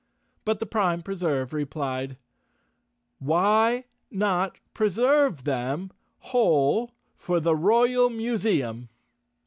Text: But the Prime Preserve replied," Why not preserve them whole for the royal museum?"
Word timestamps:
But 0.45 0.59
the 0.59 0.65
Prime 0.65 1.03
Preserve 1.03 1.53
replied," 1.53 2.17
Why 3.31 3.85
not 4.09 4.57
preserve 4.73 5.43
them 5.43 5.91
whole 6.17 6.95
for 7.15 7.39
the 7.39 7.55
royal 7.55 8.09
museum?" 8.09 8.89